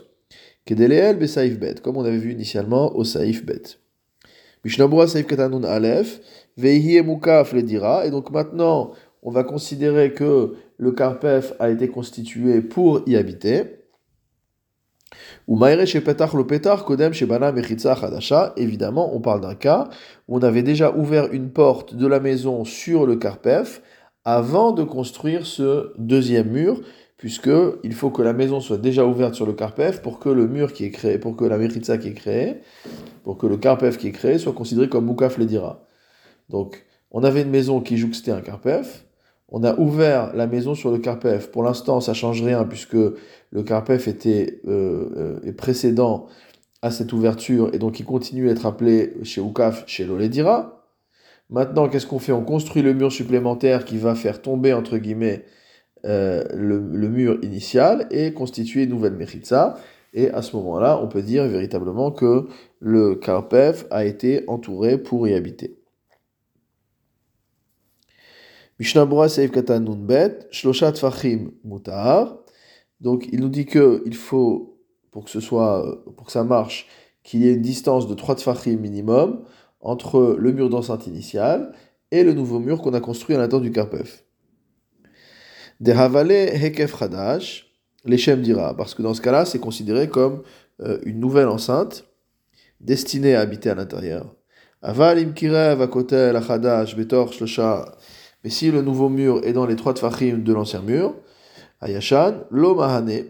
Kedeleel 0.66 1.18
Besaif 1.18 1.58
Bet, 1.58 1.76
comme 1.82 1.96
on 1.96 2.04
avait 2.04 2.18
vu 2.18 2.32
initialement 2.32 2.94
au 2.94 3.04
Saif 3.04 3.46
Bet. 3.46 3.78
Mishnabura 4.64 5.06
Saif 5.06 5.26
Katanun 5.26 5.64
Aleph, 5.64 6.20
Veihi 6.58 7.00
Mukaf 7.00 7.52
le 7.52 7.62
dira. 7.62 8.04
Et 8.06 8.10
donc 8.10 8.30
maintenant, 8.30 8.90
on 9.22 9.30
va 9.30 9.44
considérer 9.44 10.12
que 10.12 10.56
le 10.76 10.92
Karpef 10.92 11.54
a 11.58 11.70
été 11.70 11.88
constitué 11.88 12.60
pour 12.60 13.02
y 13.06 13.16
habiter. 13.16 13.77
Évidemment, 18.56 19.14
on 19.14 19.20
parle 19.20 19.40
d'un 19.40 19.54
cas 19.54 19.88
où 20.28 20.36
on 20.36 20.42
avait 20.42 20.62
déjà 20.62 20.94
ouvert 20.94 21.32
une 21.32 21.50
porte 21.50 21.94
de 21.94 22.06
la 22.06 22.20
maison 22.20 22.64
sur 22.64 23.06
le 23.06 23.16
Karpef 23.16 23.82
avant 24.24 24.72
de 24.72 24.82
construire 24.82 25.46
ce 25.46 25.92
deuxième 25.96 26.50
mur, 26.50 26.82
puisque 27.16 27.50
il 27.82 27.94
faut 27.94 28.10
que 28.10 28.22
la 28.22 28.32
maison 28.32 28.60
soit 28.60 28.76
déjà 28.76 29.06
ouverte 29.06 29.34
sur 29.34 29.46
le 29.46 29.54
Karpef 29.54 30.02
pour 30.02 30.18
que 30.18 30.28
le 30.28 30.46
mur 30.46 30.72
qui 30.72 30.84
est 30.84 30.90
créé, 30.90 31.18
pour 31.18 31.34
que 31.36 31.44
la 31.44 31.56
Mechitza 31.56 31.98
qui 31.98 32.08
est 32.08 32.14
créée, 32.14 32.60
pour 33.24 33.38
que 33.38 33.46
le 33.46 33.56
Karpef 33.56 33.96
qui 33.96 34.08
est 34.08 34.12
créé 34.12 34.38
soit 34.38 34.52
considéré 34.52 34.88
comme 34.88 35.06
Mukaf 35.06 35.38
Ledira. 35.38 35.86
Donc, 36.50 36.84
on 37.10 37.24
avait 37.24 37.42
une 37.42 37.50
maison 37.50 37.80
qui 37.80 37.96
jouxtait 37.96 38.30
un 38.30 38.42
Karpef, 38.42 39.06
on 39.50 39.64
a 39.64 39.78
ouvert 39.78 40.34
la 40.34 40.46
maison 40.46 40.74
sur 40.74 40.90
le 40.90 40.98
Karpef. 40.98 41.50
Pour 41.50 41.62
l'instant, 41.62 42.00
ça 42.00 42.12
change 42.12 42.42
rien 42.42 42.64
puisque 42.64 42.94
le 42.94 43.62
Karpef 43.62 44.08
était 44.08 44.60
euh, 44.66 45.40
euh, 45.44 45.52
précédent 45.52 46.26
à 46.82 46.90
cette 46.90 47.12
ouverture 47.12 47.70
et 47.74 47.78
donc 47.78 47.98
il 47.98 48.04
continue 48.04 48.48
à 48.48 48.52
être 48.52 48.66
appelé 48.66 49.14
chez 49.22 49.40
Oukaf, 49.40 49.84
chez 49.86 50.04
l'Oledira. 50.04 50.84
Maintenant, 51.50 51.88
qu'est-ce 51.88 52.06
qu'on 52.06 52.18
fait? 52.18 52.32
On 52.32 52.44
construit 52.44 52.82
le 52.82 52.92
mur 52.92 53.10
supplémentaire 53.10 53.86
qui 53.86 53.96
va 53.96 54.14
faire 54.14 54.42
tomber, 54.42 54.74
entre 54.74 54.98
guillemets, 54.98 55.46
euh, 56.04 56.44
le, 56.54 56.78
mur 57.08 57.38
initial 57.42 58.06
et 58.10 58.34
constituer 58.34 58.82
une 58.84 58.90
nouvelle 58.90 59.14
Mechitza. 59.14 59.78
Et 60.12 60.30
à 60.30 60.42
ce 60.42 60.54
moment-là, 60.56 61.00
on 61.02 61.08
peut 61.08 61.22
dire 61.22 61.46
véritablement 61.46 62.10
que 62.10 62.46
le 62.80 63.14
Karpef 63.14 63.86
a 63.90 64.04
été 64.04 64.44
entouré 64.46 64.98
pour 64.98 65.26
y 65.26 65.34
habiter. 65.34 65.77
Mishnabura 68.78 69.28
Seif 69.28 69.50
Katan 69.50 69.80
Bet, 69.80 70.46
Shloshat 70.50 70.94
Mutar. 71.64 72.38
Donc 73.00 73.28
il 73.32 73.40
nous 73.40 73.48
dit 73.48 73.66
que 73.66 74.02
il 74.06 74.14
faut, 74.14 74.78
pour 75.10 75.24
que 75.24 75.30
ce 75.30 75.40
soit, 75.40 76.02
pour 76.16 76.26
que 76.26 76.32
ça 76.32 76.44
marche, 76.44 76.86
qu'il 77.22 77.42
y 77.42 77.48
ait 77.48 77.54
une 77.54 77.62
distance 77.62 78.06
de 78.06 78.14
3 78.14 78.36
tfachim 78.36 78.76
minimum 78.76 79.44
entre 79.80 80.36
le 80.38 80.52
mur 80.52 80.70
d'enceinte 80.70 81.06
initial 81.06 81.72
et 82.10 82.24
le 82.24 82.32
nouveau 82.32 82.58
mur 82.58 82.80
qu'on 82.80 82.94
a 82.94 83.00
construit 83.00 83.36
à 83.36 83.38
l'intérieur 83.38 83.62
du 83.62 83.72
Karpef. 83.72 84.24
Dehavale 85.80 86.32
Hekef 86.32 87.00
Hadash, 87.02 87.72
l'Echem 88.04 88.42
dira, 88.42 88.76
parce 88.76 88.94
que 88.94 89.02
dans 89.02 89.14
ce 89.14 89.20
cas-là, 89.20 89.44
c'est 89.44 89.60
considéré 89.60 90.08
comme 90.08 90.42
euh, 90.80 90.98
une 91.04 91.20
nouvelle 91.20 91.48
enceinte 91.48 92.04
destinée 92.80 93.34
à 93.34 93.40
habiter 93.40 93.70
à 93.70 93.74
l'intérieur. 93.74 94.34
Aval 94.82 95.18
Imkirev 95.18 95.82
Akotel 95.82 96.36
Achadash 96.36 96.96
Betor 96.96 97.32
Shlosha 97.32 97.96
mais 98.48 98.52
si 98.52 98.70
le 98.70 98.80
nouveau 98.80 99.10
mur 99.10 99.44
est 99.44 99.52
dans 99.52 99.66
les 99.66 99.76
trois 99.76 99.92
tfachim 99.92 100.38
de 100.38 100.52
l'ancien 100.54 100.80
mur, 100.80 101.14
Ayashan, 101.82 102.44
lo 102.50 102.74
mahane, 102.74 103.24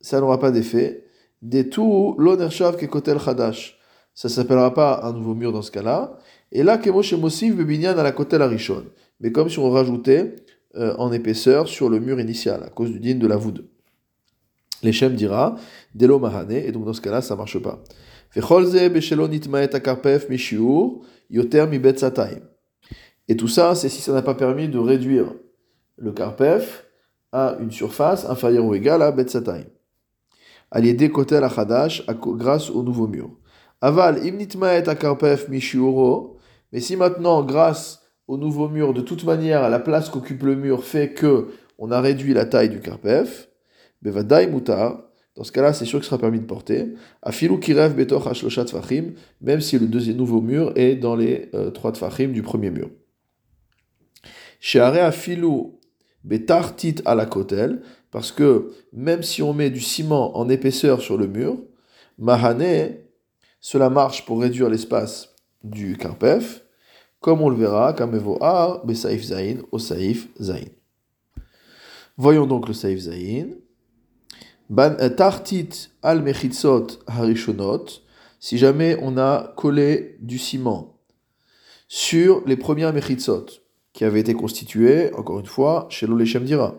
ça 0.00 0.20
n'aura 0.20 0.38
pas 0.38 0.52
d'effet. 0.52 1.06
Des 1.42 1.68
tout, 1.68 2.14
lo 2.18 2.36
nershav 2.36 2.76
kotel 2.86 3.18
chadash. 3.18 3.76
Ça 4.14 4.28
s'appellera 4.28 4.72
pas 4.72 5.00
un 5.02 5.12
nouveau 5.12 5.34
mur 5.34 5.50
dans 5.50 5.62
ce 5.62 5.72
cas-là. 5.72 6.16
Et 6.52 6.62
là, 6.62 6.78
kemoshe 6.78 7.14
mosif 7.14 7.56
bebinyan 7.56 7.98
à 7.98 8.04
la 8.04 8.12
kotel 8.12 8.42
arishon. 8.42 8.84
Mais 9.18 9.32
comme 9.32 9.48
si 9.48 9.58
on 9.58 9.68
rajoutait 9.70 10.36
euh, 10.76 10.94
en 10.98 11.10
épaisseur 11.10 11.66
sur 11.66 11.90
le 11.90 11.98
mur 11.98 12.20
initial, 12.20 12.62
à 12.62 12.68
cause 12.68 12.92
du 12.92 13.00
din 13.00 13.18
de 13.18 13.26
la 13.26 13.36
voûte. 13.36 13.64
L'Echem 14.84 15.16
dira, 15.16 15.56
delo 15.96 16.20
mahane, 16.20 16.52
et 16.52 16.70
donc 16.70 16.84
dans 16.84 16.92
ce 16.92 17.00
cas-là, 17.00 17.22
ça 17.22 17.34
marche 17.34 17.58
pas. 17.58 17.82
Vecholze 18.36 18.88
beshelon 18.88 19.32
itmaet 19.32 19.74
akarpef 19.74 20.28
mishiur, 20.28 21.00
yoter 21.28 21.66
mi 21.66 21.80
betzatayim. 21.80 22.42
Et 23.30 23.36
tout 23.36 23.46
ça, 23.46 23.76
c'est 23.76 23.88
si 23.88 24.02
ça 24.02 24.12
n'a 24.12 24.22
pas 24.22 24.34
permis 24.34 24.66
de 24.66 24.76
réduire 24.76 25.32
le 25.98 26.10
Karpef 26.10 26.84
à 27.30 27.58
une 27.60 27.70
surface 27.70 28.28
inférieure 28.28 28.64
ou 28.64 28.74
égale 28.74 29.02
à 29.02 29.12
Betsataim. 29.12 29.66
À 30.72 30.80
l'aider 30.80 31.10
côté 31.10 31.38
la 31.38 31.46
Hadash 31.46 32.04
grâce 32.08 32.70
au 32.70 32.82
nouveau 32.82 33.06
mur. 33.06 33.30
Aval, 33.80 34.26
imnitmaet 34.26 34.88
a 34.88 34.96
Karpef 34.96 35.48
mishiuro. 35.48 36.38
Mais 36.72 36.80
si 36.80 36.96
maintenant, 36.96 37.44
grâce 37.44 38.02
au 38.26 38.36
nouveau 38.36 38.68
mur, 38.68 38.92
de 38.92 39.00
toute 39.00 39.22
manière, 39.22 39.62
à 39.62 39.68
la 39.68 39.78
place 39.78 40.08
qu'occupe 40.08 40.42
le 40.42 40.56
mur 40.56 40.82
fait 40.82 41.14
que 41.14 41.50
on 41.78 41.92
a 41.92 42.00
réduit 42.00 42.34
la 42.34 42.46
taille 42.46 42.70
du 42.70 42.80
Karpef, 42.80 43.48
Bevadai 44.02 44.48
mutar, 44.48 45.04
dans 45.36 45.44
ce 45.44 45.52
cas-là, 45.52 45.72
c'est 45.72 45.84
sûr 45.84 46.00
que 46.00 46.04
ce 46.04 46.10
sera 46.10 46.20
permis 46.20 46.40
de 46.40 46.46
porter. 46.46 46.94
Afilu 47.22 47.60
kirev 47.60 47.94
betoch 47.94 48.26
hashloshat 48.26 48.66
fachim, 48.66 49.12
même 49.40 49.60
si 49.60 49.78
le 49.78 49.86
deuxième 49.86 50.16
nouveau 50.16 50.40
mur 50.40 50.72
est 50.74 50.96
dans 50.96 51.14
les 51.14 51.48
euh, 51.54 51.70
trois 51.70 51.92
tfachim 51.92 52.32
du 52.32 52.42
premier 52.42 52.70
mur. 52.70 52.90
À 57.04 57.14
la 57.14 57.26
kotel, 57.26 57.82
parce 58.10 58.32
que 58.32 58.72
même 58.92 59.22
si 59.22 59.42
on 59.42 59.52
met 59.54 59.70
du 59.70 59.80
ciment 59.80 60.36
en 60.36 60.48
épaisseur 60.48 61.00
sur 61.00 61.16
le 61.16 61.26
mur, 61.26 61.56
mahane, 62.18 62.96
cela 63.60 63.90
marche 63.90 64.24
pour 64.26 64.40
réduire 64.40 64.68
l'espace 64.68 65.34
du 65.62 65.96
karpef, 65.96 66.64
comme 67.20 67.42
on 67.42 67.50
le 67.50 67.56
verra, 67.56 67.92
kamevoar 67.92 68.84
besaif 68.84 69.22
zain 69.22 69.58
au 69.72 69.78
saif 69.78 70.28
zain. 70.40 70.64
Voyons 72.16 72.46
donc 72.46 72.68
le 72.68 72.74
saif 72.74 72.98
zain. 72.98 73.48
Tartit 75.16 75.90
al 76.02 76.22
mechitzot 76.22 76.86
harishonot, 77.06 77.86
si 78.38 78.56
jamais 78.56 78.96
on 79.02 79.18
a 79.18 79.52
collé 79.56 80.16
du 80.20 80.38
ciment 80.38 80.96
sur 81.88 82.42
les 82.46 82.56
premières 82.56 82.92
mechitzot, 82.92 83.46
qui 83.92 84.04
avait 84.04 84.20
été 84.20 84.34
constitué, 84.34 85.12
encore 85.14 85.40
une 85.40 85.46
fois, 85.46 85.86
chez 85.90 86.06
l'Olechem 86.06 86.44
Dira. 86.44 86.76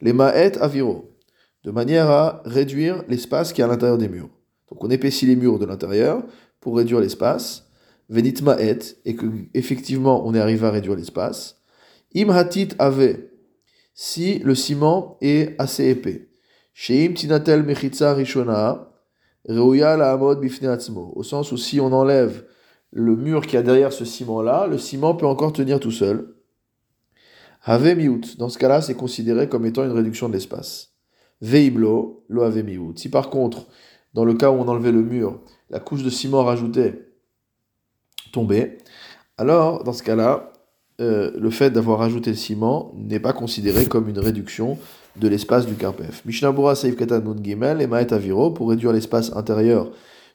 Les 0.00 0.12
ma'et 0.12 0.58
aviro, 0.58 1.16
de 1.64 1.70
manière 1.70 2.10
à 2.10 2.42
réduire 2.44 3.04
l'espace 3.08 3.52
qui 3.52 3.60
est 3.60 3.64
à 3.64 3.66
l'intérieur 3.66 3.98
des 3.98 4.08
murs. 4.08 4.30
Donc 4.70 4.82
on 4.82 4.90
épaissit 4.90 5.26
les 5.26 5.36
murs 5.36 5.58
de 5.58 5.66
l'intérieur 5.66 6.22
pour 6.60 6.76
réduire 6.76 7.00
l'espace. 7.00 7.66
Venit 8.08 8.34
ma'et, 8.42 8.78
et 9.04 9.14
que 9.14 9.26
effectivement 9.54 10.26
on 10.26 10.34
est 10.34 10.40
arrivé 10.40 10.66
à 10.66 10.70
réduire 10.70 10.96
l'espace. 10.96 11.60
Im 12.14 12.30
hatit 12.30 12.68
ave, 12.78 13.16
si 13.94 14.38
le 14.40 14.54
ciment 14.54 15.16
est 15.20 15.54
assez 15.58 15.88
épais. 15.88 16.28
Sheim 16.74 17.14
tinatel 17.14 17.62
mechitza 17.62 18.14
rishona, 18.14 18.90
reuya 19.48 19.92
amod 19.92 20.40
bifne 20.40 20.76
au 21.14 21.22
sens 21.22 21.52
où 21.52 21.56
si 21.56 21.80
on 21.80 21.92
enlève 21.92 22.44
le 22.94 23.16
mur 23.16 23.44
qui 23.44 23.56
a 23.56 23.62
derrière 23.62 23.92
ce 23.92 24.04
ciment-là, 24.04 24.68
le 24.68 24.78
ciment 24.78 25.16
peut 25.16 25.26
encore 25.26 25.52
tenir 25.52 25.80
tout 25.80 25.90
seul. 25.90 26.32
Have 27.64 27.96
miut, 27.96 28.20
dans 28.38 28.48
ce 28.48 28.56
cas-là, 28.56 28.80
c'est 28.82 28.94
considéré 28.94 29.48
comme 29.48 29.66
étant 29.66 29.84
une 29.84 29.90
réduction 29.90 30.28
de 30.28 30.34
l'espace. 30.34 30.92
Veiblo, 31.40 32.24
lo 32.28 32.42
have 32.42 32.62
miut. 32.62 32.92
Si 32.94 33.08
par 33.08 33.30
contre, 33.30 33.66
dans 34.14 34.24
le 34.24 34.34
cas 34.34 34.50
où 34.50 34.54
on 34.54 34.68
enlevait 34.68 34.92
le 34.92 35.02
mur, 35.02 35.40
la 35.70 35.80
couche 35.80 36.04
de 36.04 36.10
ciment 36.10 36.44
rajoutée 36.44 36.94
tombait, 38.32 38.78
alors 39.38 39.82
dans 39.82 39.92
ce 39.92 40.04
cas-là, 40.04 40.52
euh, 41.00 41.32
le 41.36 41.50
fait 41.50 41.70
d'avoir 41.70 41.98
rajouté 41.98 42.30
le 42.30 42.36
ciment 42.36 42.92
n'est 42.94 43.18
pas 43.18 43.32
considéré 43.32 43.86
comme 43.86 44.08
une 44.08 44.20
réduction 44.20 44.78
de 45.16 45.26
l'espace 45.26 45.66
du 45.66 45.74
carpef. 45.74 46.24
Mishnabura 46.24 46.76
Seif 46.76 46.94
Katan 46.94 47.22
Nun 47.22 47.42
Gimel 47.42 47.82
et 47.82 47.88
Maet 47.88 48.12
Aviro 48.12 48.52
pour 48.52 48.70
réduire 48.70 48.92
l'espace 48.92 49.34
intérieur 49.34 49.90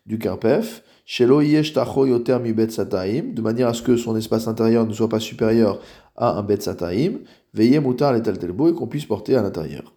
du 0.05 0.19
carpef 0.19 0.83
de 1.17 3.41
manière 3.41 3.67
à 3.67 3.73
ce 3.73 3.81
que 3.81 3.97
son 3.97 4.15
espace 4.15 4.47
intérieur 4.47 4.85
ne 4.85 4.93
soit 4.93 5.09
pas 5.09 5.19
supérieur 5.19 5.79
à 6.15 6.37
un 6.37 6.43
bet 6.43 6.61
sataim, 6.61 7.21
veillez 7.51 7.79
mutar 7.79 8.21
teltelbo 8.21 8.69
et 8.69 8.75
qu'on 8.75 8.85
puisse 8.85 9.07
porter 9.07 9.35
à 9.35 9.41
l'intérieur. 9.41 9.95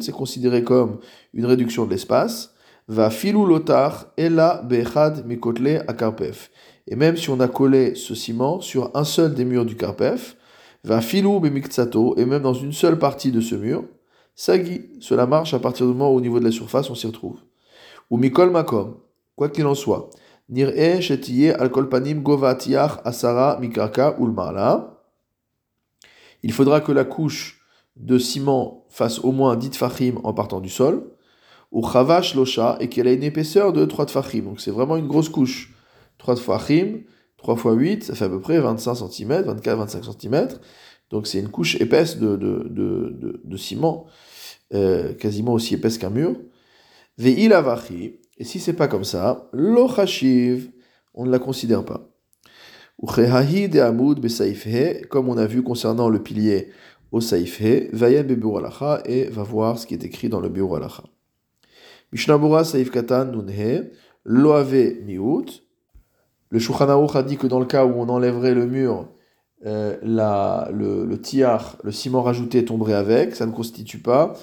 C'est 0.00 0.12
considéré 0.12 0.64
comme 0.64 1.00
une 1.34 1.44
réduction 1.44 1.84
de 1.84 1.90
l'espace. 1.90 2.54
Va 2.88 3.10
filou 3.10 3.44
lotar, 3.44 4.06
bechad 4.16 5.26
mikotle 5.26 5.84
à. 5.86 5.94
Et 6.86 6.96
même 6.96 7.18
si 7.18 7.28
on 7.28 7.40
a 7.40 7.48
collé 7.48 7.94
ce 7.94 8.14
ciment 8.14 8.62
sur 8.62 8.90
un 8.94 9.04
seul 9.04 9.34
des 9.34 9.44
murs 9.44 9.66
du 9.66 9.76
karpef, 9.76 10.38
va 10.82 11.02
filou 11.02 11.40
bemiksato, 11.40 12.16
et 12.16 12.24
même 12.24 12.42
dans 12.42 12.54
une 12.54 12.72
seule 12.72 12.98
partie 12.98 13.32
de 13.32 13.42
ce 13.42 13.54
mur, 13.54 13.84
sagi, 14.34 14.86
cela 15.00 15.26
marche 15.26 15.52
à 15.52 15.58
partir 15.58 15.86
du 15.86 15.92
moment 15.92 16.10
où 16.10 16.16
au 16.16 16.22
niveau 16.22 16.40
de 16.40 16.44
la 16.44 16.50
surface 16.50 16.88
on 16.88 16.94
s'y 16.94 17.06
retrouve. 17.06 17.36
Ou 18.10 18.18
mikol 18.18 18.50
makom, 18.50 18.96
quoi 19.36 19.48
qu'il 19.48 19.66
en 19.66 19.74
soit. 19.74 20.10
Nir'e 20.48 21.00
shetiye 21.00 21.52
al 21.54 21.70
kolpanim 21.70 22.22
govatiach 22.22 23.00
asara 23.04 23.58
mikarka 23.60 24.16
ulmala. 24.18 25.00
Il 26.42 26.52
faudra 26.52 26.80
que 26.80 26.92
la 26.92 27.04
couche 27.04 27.60
de 27.96 28.18
ciment 28.18 28.86
fasse 28.88 29.20
au 29.20 29.30
moins 29.30 29.56
10 29.56 29.76
fachim 29.76 30.14
en 30.24 30.34
partant 30.34 30.60
du 30.60 30.68
sol. 30.68 31.10
ou 31.72 31.86
chavash 31.86 32.34
losha, 32.34 32.76
et 32.80 32.88
qu'elle 32.88 33.06
a 33.06 33.12
une 33.12 33.22
épaisseur 33.22 33.72
de 33.72 33.84
3 33.84 34.06
tfachim. 34.06 34.42
Donc 34.42 34.60
c'est 34.60 34.70
vraiment 34.70 34.96
une 34.96 35.06
grosse 35.06 35.28
couche. 35.28 35.72
3 36.18 36.36
tfachim, 36.36 37.02
3 37.38 37.54
x 37.54 37.64
8, 37.64 38.04
ça 38.04 38.14
fait 38.14 38.24
à 38.24 38.28
peu 38.28 38.40
près 38.40 38.58
25 38.60 38.94
cm, 38.94 39.42
24-25 39.42 40.20
cm. 40.20 40.48
Donc 41.10 41.26
c'est 41.26 41.38
une 41.38 41.48
couche 41.48 41.80
épaisse 41.80 42.18
de, 42.18 42.36
de, 42.36 42.66
de, 42.68 43.40
de, 43.42 43.56
ciment, 43.56 44.06
euh, 44.74 45.14
quasiment 45.14 45.52
aussi 45.52 45.74
épaisse 45.74 45.98
qu'un 45.98 46.10
mur. 46.10 46.36
Ve'il 47.18 47.52
avachi, 47.52 48.20
et 48.38 48.44
si 48.44 48.60
c'est 48.60 48.72
pas 48.72 48.88
comme 48.88 49.04
ça, 49.04 49.48
lo 49.52 49.88
on 51.14 51.26
ne 51.26 51.30
la 51.30 51.38
considère 51.38 51.84
pas. 51.84 52.08
Comme 55.08 55.28
on 55.28 55.36
a 55.36 55.46
vu 55.46 55.62
concernant 55.62 56.08
le 56.08 56.22
pilier 56.22 56.68
au 57.12 57.20
saifhe, 57.20 57.92
vayen 57.92 58.22
bebur 58.22 58.58
alacha 58.58 59.02
et 59.04 59.24
va 59.24 59.42
voir 59.42 59.78
ce 59.78 59.86
qui 59.86 59.94
est 59.94 60.04
écrit 60.04 60.28
dans 60.28 60.40
le 60.40 60.48
bureau 60.48 60.76
alacha. 60.76 61.02
Mishnabura 62.12 62.64
saif 62.64 62.90
katan 62.90 63.26
nunhe, 63.26 63.90
loave 64.24 65.02
miut. 65.04 65.62
Le 66.50 66.58
Shulchan 66.58 67.06
a 67.06 67.22
dit 67.22 67.36
que 67.36 67.46
dans 67.46 67.60
le 67.60 67.66
cas 67.66 67.84
où 67.84 68.00
on 68.00 68.08
enlèverait 68.08 68.54
le 68.54 68.66
mur, 68.66 69.08
euh, 69.66 69.96
la, 70.02 70.68
le, 70.72 71.04
le 71.04 71.20
tiar, 71.20 71.76
le 71.84 71.92
ciment 71.92 72.22
rajouté 72.22 72.64
tomberait 72.64 72.94
avec, 72.94 73.36
ça 73.36 73.46
ne 73.46 73.52
constitue 73.52 73.98
pas 73.98 74.34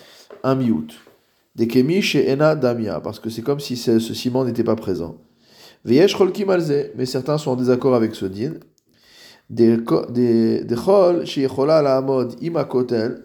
un 0.43 0.55
miut. 0.55 0.87
Des 1.57 1.67
kemish 1.67 2.15
et 2.15 2.29
ena 2.29 2.55
damia, 2.55 3.01
parce 3.01 3.19
que 3.19 3.31
c'est 3.31 3.41
comme 3.41 3.59
si 3.59 3.77
ce, 3.77 3.97
ce 3.97 4.13
ciment 4.13 4.45
n'était 4.45 4.63
pas 4.63 4.75
présent. 4.75 5.17
Veyesh 5.85 6.15
cholkim 6.15 6.51
alze, 6.51 6.91
mais 6.95 7.07
certains 7.07 7.39
sont 7.39 7.51
en 7.51 7.55
désaccord 7.55 7.95
avec 7.95 8.13
ce 8.13 8.27
din. 8.27 8.53
Des 9.49 9.77
chol 10.75 11.25
sheyechola 11.25 11.81
la 11.81 11.97
amod 11.97 12.35
imakotel, 12.41 13.23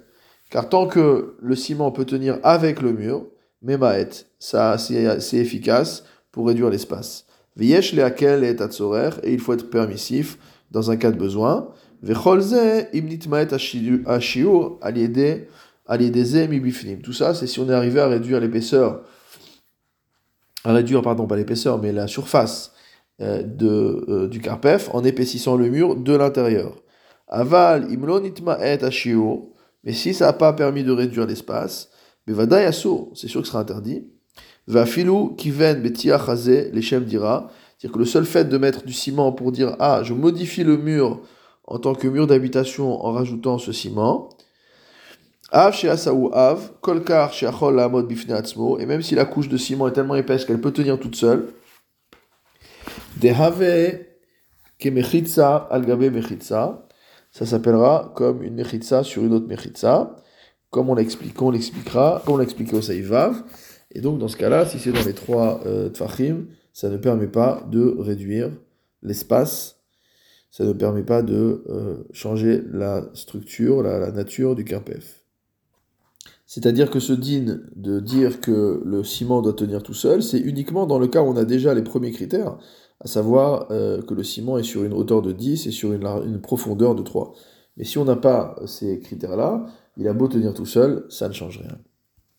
car 0.49 0.69
tant 0.71 0.87
que 0.87 1.37
le 1.43 1.55
ciment 1.55 1.91
peut 1.91 2.07
tenir 2.07 2.39
avec 2.43 2.81
le 2.81 2.93
mur, 2.95 3.27
memaet, 3.61 4.09
ça 4.39 4.79
c'est 4.79 5.37
efficace 5.37 6.05
pour 6.31 6.47
réduire 6.47 6.71
l'espace. 6.71 7.27
V'yesh 7.57 7.93
leakel 7.93 8.45
et 8.45 8.57
tatzorer, 8.57 9.11
et 9.25 9.35
il 9.35 9.41
faut 9.41 9.53
être 9.53 9.69
permissif 9.69 10.39
dans 10.71 10.91
un 10.91 10.97
cas 10.97 11.11
de 11.11 11.19
besoin. 11.19 11.69
V'cholze 12.03 12.57
imnitmaet 12.95 13.53
ashiur 14.07 14.79
aliede. 14.81 15.49
Tout 15.87 17.12
ça, 17.12 17.35
c'est 17.35 17.47
si 17.47 17.61
on 17.61 17.69
est 17.69 17.75
arrivé 17.75 18.01
à 18.01 18.09
réduire 18.09 18.41
l'épaisseur, 18.41 19.05
à 20.65 20.73
réduire, 20.73 21.03
pardon, 21.03 21.27
pas 21.27 21.37
l'épaisseur, 21.37 21.79
mais 21.79 21.93
la 21.93 22.07
surface 22.07 22.73
euh, 23.21 23.43
de, 23.43 24.05
euh, 24.09 24.29
du 24.29 24.41
carpef 24.41 24.89
en 24.95 25.05
épaississant 25.05 25.57
le 25.57 25.69
mur 25.69 25.97
de 25.97 26.15
l'intérieur. 26.15 26.77
Aval 27.29 27.89
mais 29.85 29.93
si 29.93 30.15
ça 30.15 30.27
n'a 30.27 30.33
pas 30.33 30.53
permis 30.53 30.85
de 30.85 30.93
réduire 30.93 31.27
l'espace, 31.27 31.91
c'est 32.27 33.29
sûr 33.29 33.41
que 33.41 33.47
ce 33.47 33.53
sera 33.53 33.61
interdit. 33.61 34.07
Va 34.69 34.87
filou 34.87 35.35
kiven 35.35 35.83
l'Echem 35.83 37.05
dira. 37.05 37.51
C'est-à-dire 37.79 37.95
que 37.95 37.99
le 37.99 38.05
seul 38.05 38.25
fait 38.25 38.45
de 38.49 38.59
mettre 38.59 38.85
du 38.85 38.93
ciment 38.93 39.33
pour 39.33 39.51
dire 39.51 39.75
Ah, 39.81 40.03
je 40.05 40.15
modifie 40.15 40.62
le 40.62 40.77
mur 40.77 41.21
en 41.65 41.79
tant 41.79 41.95
que 41.95 42.07
mur 42.07 42.29
d'habitation 42.29 43.05
en 43.05 43.11
rajoutant 43.12 43.59
ce 43.59 43.73
ciment. 43.73 44.29
Av 45.55 45.75
chez 45.75 45.89
Av, 45.89 46.71
Kolkar 46.81 47.33
chez 47.33 47.47
Achol 47.47 47.77
la 47.77 47.89
mode 47.89 48.11
et 48.11 48.87
même 48.87 49.03
si 49.03 49.15
la 49.15 49.27
couche 49.27 49.51
de 49.51 49.59
ciment 49.59 49.87
est 49.87 49.93
tellement 49.93 50.15
épaisse 50.15 50.47
qu'elle 50.47 50.61
peut 50.61 50.73
tenir 50.73 50.99
toute 50.99 51.15
seule. 51.15 51.49
Dehave 53.21 53.99
kemechitza 54.79 55.69
algabe 55.71 56.11
mechitza. 56.11 56.89
Ça 57.31 57.45
s'appellera 57.45 58.13
comme 58.15 58.43
une 58.43 58.55
mechitza 58.55 59.03
sur 59.05 59.23
une 59.23 59.35
autre 59.35 59.47
mechitza, 59.47 60.17
comme 60.71 60.89
on 60.89 60.95
l'expliquera, 60.95 62.23
comme 62.25 62.35
on 62.35 62.39
l'expliquera 62.39 62.79
au 62.79 62.83
Saïvav. 62.83 63.43
Et 63.95 64.01
donc, 64.01 64.19
dans 64.19 64.29
ce 64.29 64.39
cas-là, 64.39 64.65
si 64.65 64.79
c'est 64.79 64.93
dans 64.93 65.05
les 65.05 65.13
trois 65.13 65.61
euh, 65.67 65.91
tfachim, 65.91 66.47
ça 66.73 66.89
ne 66.89 66.97
permet 66.97 67.27
pas 67.27 67.63
de 67.71 67.95
réduire 67.99 68.51
l'espace, 69.03 69.81
ça 70.51 70.65
ne 70.65 70.73
permet 70.73 71.03
pas 71.03 71.23
de 71.23 71.63
euh, 71.69 72.05
changer 72.12 72.62
la 72.73 73.05
structure, 73.15 73.83
la, 73.83 74.11
nature 74.12 74.55
du 74.55 74.65
carpef. 74.65 75.22
C'est-à-dire 76.53 76.91
que 76.91 77.01
ce 77.01 77.15
din 77.15 77.61
de 77.77 77.99
dire 77.99 78.43
que 78.43 78.83
le 78.85 79.05
ciment 79.05 79.41
doit 79.41 79.55
tenir 79.55 79.83
tout 79.83 79.95
seul, 79.95 80.23
c'est 80.23 80.38
uniquement 80.38 80.85
dans 80.85 80.99
le 80.99 81.07
cas 81.07 81.23
où 81.23 81.27
on 81.29 81.37
a 81.38 81.47
déjà 81.47 81.73
les 81.73 81.81
premiers 81.81 82.11
critères, 82.11 82.59
à 83.01 83.07
savoir 83.07 83.69
euh, 83.71 84.03
que 84.03 84.12
le 84.12 84.23
ciment 84.23 84.59
est 84.59 84.62
sur 84.62 84.85
une 84.85 84.93
hauteur 84.93 85.23
de 85.23 85.33
10 85.33 85.67
et 85.67 85.71
sur 85.71 85.95
une, 85.95 86.07
une 86.27 86.43
profondeur 86.43 86.95
de 86.95 87.03
3. 87.03 87.33
Mais 87.79 87.85
si 87.85 87.97
on 87.97 88.05
n'a 88.05 88.17
pas 88.17 88.57
ces 88.67 89.01
critères-là, 89.01 89.65
il 89.97 90.07
a 90.07 90.12
beau 90.12 90.29
tenir 90.29 90.53
tout 90.53 90.67
seul, 90.67 91.07
ça 91.09 91.27
ne 91.27 91.33
change 91.33 91.59
rien. 91.59 91.79